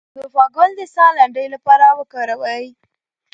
[0.13, 2.65] د زوفا ګل د ساه لنډۍ لپاره وکاروئ